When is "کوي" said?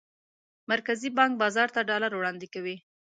2.53-2.75